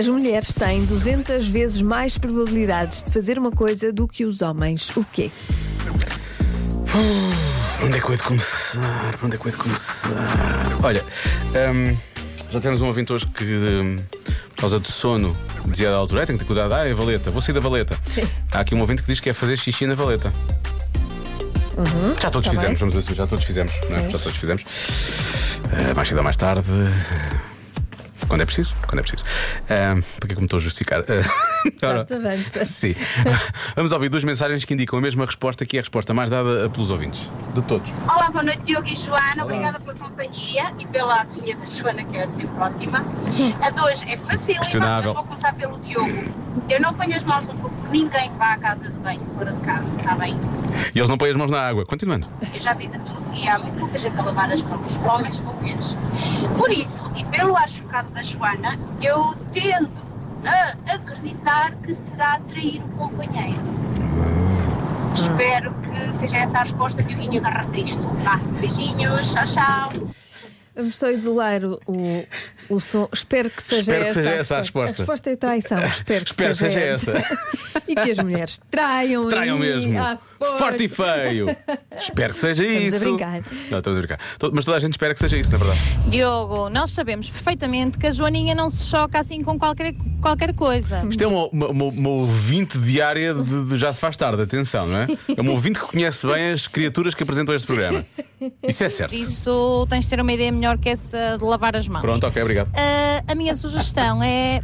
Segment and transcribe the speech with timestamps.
[0.00, 4.88] As mulheres têm 200 vezes mais probabilidades de fazer uma coisa do que os homens.
[4.96, 5.30] O quê?
[6.86, 9.18] Por onde é que eu hei de começar?
[9.22, 10.08] Onde é que eu hei de começar?
[10.82, 11.04] Olha,
[11.74, 11.94] hum,
[12.50, 13.96] já temos um ouvinte hoje que, hum,
[14.48, 15.36] por causa de sono,
[15.66, 17.94] dizia da altura: "Ai, tenho que ter cuidado, ah, é valeta, vou sair da valeta.
[18.02, 18.26] Sim.
[18.52, 20.32] Há aqui um ouvinte que diz que é fazer xixi na valeta.
[22.22, 22.88] já todos tá fizemos, bem.
[22.88, 24.08] vamos assumir, já todos fizemos, é?
[24.08, 24.64] Já todos fizemos.
[25.72, 26.64] Eh, mais cedo ou mais tarde.
[28.30, 29.24] Quando é preciso, quando é preciso.
[29.68, 31.00] Ahm, porque é que me estou a justificar?
[31.82, 32.62] Avança.
[32.64, 32.94] Sim.
[33.74, 36.70] Vamos ouvir duas mensagens que indicam a mesma resposta, que é a resposta mais dada
[36.70, 37.28] pelos ouvintes.
[37.52, 37.90] De todos.
[38.08, 39.42] Olá, boa noite, Diogo e Joana.
[39.42, 43.04] Obrigada pela companhia e pela adivinha da Joana, que é sempre ótima.
[43.60, 45.06] A hoje é facílima, Questionável.
[45.06, 46.34] mas vou começar pelo Diogo.
[46.68, 49.52] Eu não ponho as mãos no fogo ninguém que vá à casa de banho, fora
[49.52, 50.36] de casa, está bem?
[50.94, 51.84] E eles não põem as mãos na água.
[51.84, 52.26] Continuando.
[52.54, 55.42] Eu já vi de tudo e há muito pouca gente a lavar as mãos, homens
[55.46, 55.96] ou mulheres.
[56.56, 59.90] Por isso, e pelo ar chocado da Joana, eu tendo
[60.46, 63.60] a acreditar que será atrair o companheiro.
[65.14, 68.06] Espero que seja essa a resposta, Dioguinho, agarra isto.
[68.22, 70.10] Vá, beijinhos, tchau, tchau.
[70.74, 72.26] Vamos só isolar o, o,
[72.68, 73.08] o som.
[73.12, 74.94] Espero que seja Espero que esta seja essa a resposta.
[74.94, 75.78] A resposta é traição.
[75.84, 77.12] Espero que Espero que seja, seja essa.
[77.90, 79.28] e que as mulheres traiam.
[79.28, 80.18] Traiam aí, mesmo.
[80.58, 81.54] Forte e feio.
[81.98, 83.04] Espero que seja Estamos a isso.
[83.16, 83.42] brincar.
[83.70, 84.18] Não, estamos a brincar.
[84.52, 85.80] Mas toda a gente espera que seja isso, na verdade.
[86.06, 91.04] Diogo, nós sabemos perfeitamente que a Joaninha não se choca assim com qualquer, qualquer coisa.
[91.10, 94.86] Isto é uma, uma, uma- uma ouvinte diária de, de Já Se Faz Tarde, atenção,
[94.86, 95.06] não é?
[95.36, 98.04] É uma ouvinte que conhece bem as criaturas que apresentam este programa.
[98.66, 99.14] Isso é certo.
[99.14, 102.00] Isso tens de ter uma ideia melhor que essa de lavar as mãos.
[102.00, 102.70] Pronto, ok, obrigado.
[102.74, 104.62] Ah, a minha sugestão é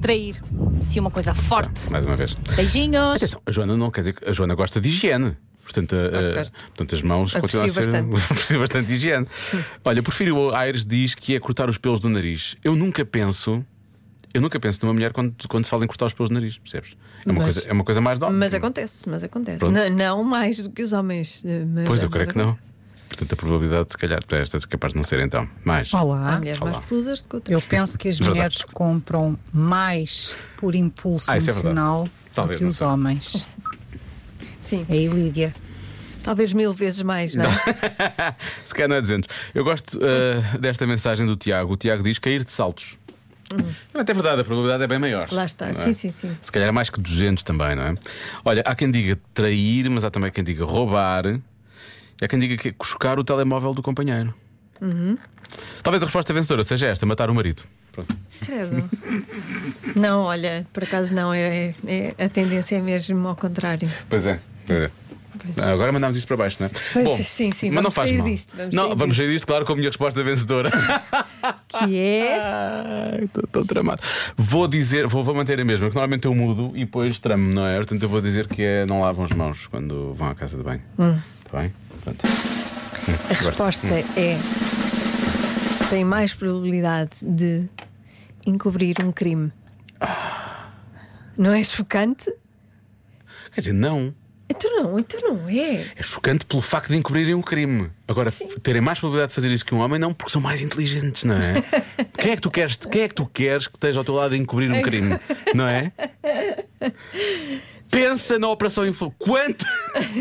[0.00, 0.42] trair.
[0.80, 1.90] Se uma coisa forte.
[1.90, 2.34] Mais uma vez.
[2.56, 3.16] Beijinhos.
[3.16, 5.36] Atenção, a Joana não quer dizer que a Joana gosta de higiene.
[5.62, 7.90] Portanto, a- Gosto, portanto as mãos continuam a ser.
[7.90, 8.54] bastante.
[8.58, 9.26] bastante higiene.
[9.84, 12.56] Olha, porfiro o Aires diz que é cortar os pelos do nariz.
[12.62, 13.64] Eu nunca penso.
[14.32, 16.58] Eu nunca penso numa mulher quando, quando se fala em cortar os pelos do nariz,
[16.58, 16.96] percebes?
[17.24, 18.38] É uma, Mas- coisa, é uma coisa mais de homem.
[18.38, 19.64] Mas acontece, mas acontece.
[19.64, 21.42] Não, não mais do que os homens.
[21.46, 22.58] eh, Pois, eu creio que não.
[23.16, 25.48] Portanto, a probabilidade, se calhar, para esta é capaz de não ser então.
[25.64, 25.94] Mais.
[25.94, 26.36] Há Olá.
[26.38, 26.72] mulheres Olá.
[26.72, 27.52] mais peludas do que outras.
[27.54, 28.36] Eu penso que as Verdade.
[28.36, 31.76] mulheres compram mais por impulso Ah, isso é verdade.
[31.78, 32.86] emocional Talvez, do que não os sei.
[32.88, 33.46] homens.
[34.60, 35.54] Sim, Aí, Lídia.
[36.24, 38.34] talvez mil vezes mais, não é?
[38.64, 39.28] Se calhar não é 200.
[39.54, 41.72] Eu gosto uh, desta mensagem do Tiago.
[41.72, 42.98] O Tiago diz cair de saltos.
[43.92, 45.28] Mas é verdade, a probabilidade é bem maior.
[45.30, 45.74] Lá está, não é?
[45.74, 46.36] sim, sim, sim.
[46.42, 47.94] Se calhar é mais que 200 também, não é?
[48.44, 51.24] Olha, há quem diga trair, mas há também quem diga roubar.
[52.22, 54.34] Há quem diga que é chocar o telemóvel do companheiro.
[54.80, 55.16] Uhum.
[55.82, 57.62] Talvez a resposta vencedora seja esta: matar o marido.
[57.92, 58.16] Pronto.
[58.44, 58.90] Credo.
[59.94, 63.88] Não, olha, por acaso não, é, é- a tendência é mesmo ao contrário.
[64.08, 64.40] Pois é.
[64.66, 64.90] Pois é.
[65.58, 66.70] Ah, Agora mandamos isto para baixo, não é?
[66.92, 68.26] Pois, sim, sim, mas não vamos faz sair mal.
[68.26, 69.34] disto, vamos não, sair vamos sair disto.
[69.36, 70.70] disto, claro, com a minha resposta vencedora.
[71.68, 73.20] Que é.
[73.24, 74.00] Estou tão tramado.
[74.36, 77.66] Vou dizer, vou, vou manter a mesma, que normalmente eu mudo e depois tramo, não
[77.66, 77.76] é?
[77.76, 80.62] Portanto, eu vou dizer que é não lavam as mãos quando vão à casa de
[80.62, 80.82] banho.
[81.44, 81.74] Está bem?
[82.02, 82.26] Pronto.
[83.28, 84.38] A resposta é.
[85.90, 87.68] Tem mais probabilidade de
[88.46, 89.52] encobrir um crime.
[91.36, 92.32] Não é chocante?
[93.52, 94.14] Quer dizer, não.
[94.48, 95.86] Então não, então não é.
[95.96, 97.90] É chocante pelo facto de encobrirem um crime.
[98.06, 98.48] Agora, Sim.
[98.62, 101.34] terem mais probabilidade de fazer isso que um homem, não, porque são mais inteligentes, não
[101.36, 101.62] é?
[102.18, 104.34] quem, é que tu queres, quem é que tu queres que esteja ao teu lado
[104.34, 105.18] a encobrir um crime?
[105.54, 105.92] Não é?
[107.90, 109.16] Pensa na Operação Influência.
[109.18, 109.64] Quanto...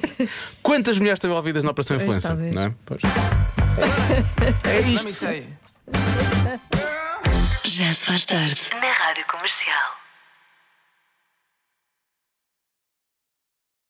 [0.62, 2.54] Quantas mulheres estão envolvidas na Operação talvez.
[2.54, 2.74] Não é?
[2.84, 3.00] Pois.
[4.64, 5.08] É isto.
[7.64, 9.99] Já se faz tarde na Rádio Comercial.